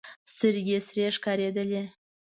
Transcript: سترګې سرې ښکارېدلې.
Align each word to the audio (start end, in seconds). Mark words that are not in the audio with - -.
سترګې 0.35 0.77
سرې 0.87 1.05
ښکارېدلې. 1.15 1.83